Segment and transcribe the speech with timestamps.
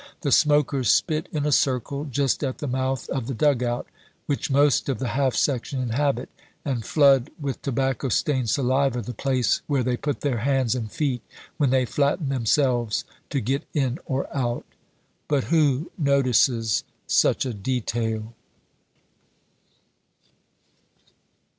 [0.21, 3.85] The smokers spit in a circle, just at the mouth of the dug out
[4.25, 6.27] which most of the half section inhabit,
[6.65, 11.21] and flood with tobacco stained saliva the place where they put their hands and feet
[11.57, 14.65] when they flatten themselves to get in or out.
[15.27, 18.33] But who notices such a detail?